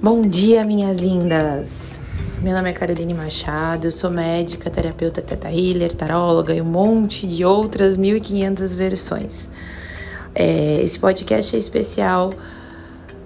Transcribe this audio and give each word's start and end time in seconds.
Bom 0.00 0.22
dia, 0.22 0.64
minhas 0.64 1.00
lindas! 1.00 1.98
Meu 2.40 2.54
nome 2.54 2.70
é 2.70 2.72
Caroline 2.72 3.12
Machado, 3.12 3.88
eu 3.88 3.90
sou 3.90 4.08
médica, 4.08 4.70
terapeuta 4.70 5.20
teta 5.20 5.50
healer, 5.50 5.92
taróloga 5.92 6.54
e 6.54 6.62
um 6.62 6.64
monte 6.64 7.26
de 7.26 7.44
outras 7.44 7.96
1500 7.96 8.74
versões. 8.74 9.50
É, 10.32 10.80
esse 10.82 11.00
podcast 11.00 11.56
é 11.56 11.58
especial 11.58 12.32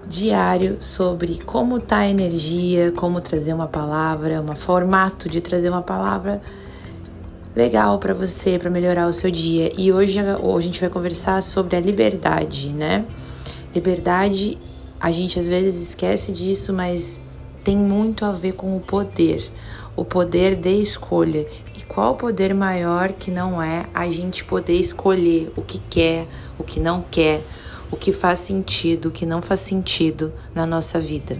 diário 0.07 0.77
sobre 0.79 1.43
como 1.43 1.79
tá 1.79 1.97
a 1.97 2.09
energia, 2.09 2.91
como 2.91 3.21
trazer 3.21 3.53
uma 3.53 3.67
palavra, 3.67 4.41
um 4.41 4.55
formato 4.55 5.29
de 5.29 5.41
trazer 5.41 5.69
uma 5.69 5.83
palavra 5.83 6.41
legal 7.55 7.99
para 7.99 8.15
você, 8.15 8.57
para 8.57 8.71
melhorar 8.71 9.05
o 9.05 9.13
seu 9.13 9.29
dia. 9.29 9.71
E 9.77 9.93
hoje, 9.93 10.19
hoje 10.41 10.57
a 10.57 10.71
gente 10.71 10.81
vai 10.81 10.89
conversar 10.89 11.43
sobre 11.43 11.75
a 11.75 11.79
liberdade, 11.79 12.69
né? 12.69 13.05
Liberdade 13.75 14.57
a 15.03 15.11
gente 15.11 15.37
às 15.37 15.49
vezes 15.49 15.89
esquece 15.89 16.31
disso, 16.31 16.71
mas 16.71 17.19
tem 17.61 17.75
muito 17.75 18.23
a 18.23 18.31
ver 18.31 18.53
com 18.53 18.77
o 18.77 18.79
poder, 18.79 19.51
o 19.97 20.05
poder 20.05 20.55
de 20.55 20.79
escolha. 20.79 21.45
E 21.77 21.83
qual 21.83 22.15
poder 22.15 22.53
maior 22.53 23.11
que 23.11 23.29
não 23.29 23.61
é 23.61 23.85
a 23.93 24.09
gente 24.09 24.45
poder 24.45 24.79
escolher 24.79 25.51
o 25.57 25.61
que 25.61 25.77
quer, 25.89 26.25
o 26.57 26.63
que 26.63 26.79
não 26.79 27.03
quer, 27.11 27.41
o 27.91 27.97
que 27.97 28.13
faz 28.13 28.39
sentido, 28.39 29.09
o 29.09 29.11
que 29.11 29.25
não 29.25 29.41
faz 29.41 29.59
sentido 29.59 30.31
na 30.55 30.65
nossa 30.65 31.01
vida? 31.01 31.37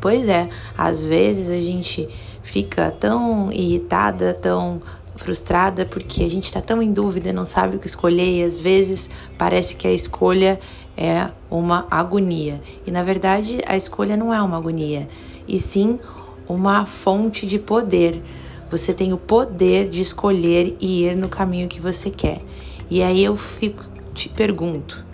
Pois 0.00 0.26
é, 0.26 0.48
às 0.76 1.06
vezes 1.06 1.50
a 1.50 1.60
gente 1.60 2.08
fica 2.42 2.90
tão 2.90 3.52
irritada, 3.52 4.34
tão 4.34 4.82
frustrada 5.16 5.84
porque 5.84 6.22
a 6.22 6.30
gente 6.30 6.44
está 6.44 6.60
tão 6.60 6.82
em 6.82 6.92
dúvida, 6.92 7.32
não 7.32 7.44
sabe 7.44 7.76
o 7.76 7.78
que 7.78 7.86
escolher 7.86 8.38
e 8.38 8.42
às 8.42 8.58
vezes 8.58 9.10
parece 9.36 9.76
que 9.76 9.86
a 9.86 9.92
escolha 9.92 10.60
é 10.96 11.28
uma 11.50 11.86
agonia. 11.90 12.60
E 12.86 12.90
na 12.90 13.02
verdade 13.02 13.60
a 13.66 13.76
escolha 13.76 14.16
não 14.16 14.32
é 14.32 14.40
uma 14.40 14.56
agonia, 14.56 15.08
e 15.46 15.58
sim 15.58 15.98
uma 16.48 16.86
fonte 16.86 17.46
de 17.46 17.58
poder. 17.58 18.22
Você 18.70 18.92
tem 18.92 19.12
o 19.12 19.18
poder 19.18 19.88
de 19.88 20.00
escolher 20.00 20.76
e 20.80 21.04
ir 21.04 21.16
no 21.16 21.28
caminho 21.28 21.68
que 21.68 21.80
você 21.80 22.10
quer. 22.10 22.40
E 22.90 23.02
aí 23.02 23.22
eu 23.22 23.36
fico 23.36 23.84
te 24.14 24.28
pergunto, 24.28 25.04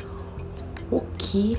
o 0.91 1.01
que 1.19 1.59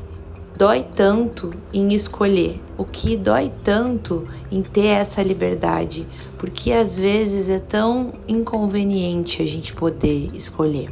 dói 0.56 0.86
tanto 0.96 1.52
em 1.74 1.94
escolher? 1.94 2.60
O 2.78 2.86
que 2.86 3.16
dói 3.16 3.52
tanto 3.64 4.28
em 4.52 4.62
ter 4.62 4.88
essa 4.88 5.22
liberdade? 5.22 6.08
Porque 6.38 6.72
às 6.72 6.98
vezes 6.98 7.50
é 7.50 7.60
tão 7.60 8.14
inconveniente 8.28 9.42
a 9.42 9.46
gente 9.46 9.74
poder 9.74 10.30
escolher. 10.34 10.90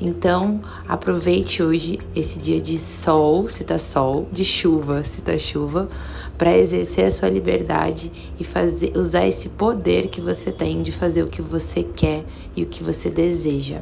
Então, 0.00 0.60
aproveite 0.88 1.62
hoje 1.62 2.00
esse 2.14 2.38
dia 2.40 2.60
de 2.60 2.78
sol, 2.78 3.48
se 3.48 3.64
tá 3.64 3.78
sol, 3.78 4.28
de 4.32 4.44
chuva, 4.44 5.04
se 5.04 5.22
tá 5.22 5.38
chuva, 5.38 5.88
para 6.36 6.56
exercer 6.58 7.04
a 7.04 7.10
sua 7.10 7.28
liberdade 7.28 8.10
e 8.38 8.44
fazer 8.44 8.92
usar 8.96 9.26
esse 9.26 9.50
poder 9.50 10.08
que 10.08 10.20
você 10.20 10.50
tem 10.50 10.82
de 10.82 10.90
fazer 10.90 11.22
o 11.22 11.28
que 11.28 11.40
você 11.40 11.84
quer 11.84 12.24
e 12.56 12.64
o 12.64 12.66
que 12.66 12.82
você 12.82 13.08
deseja. 13.08 13.80